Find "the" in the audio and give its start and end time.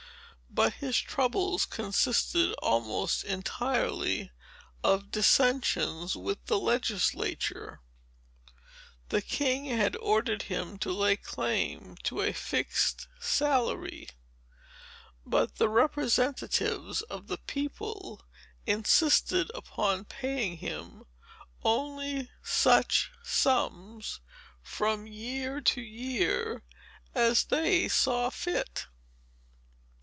6.47-6.59, 9.07-9.21, 15.55-15.69, 17.27-17.37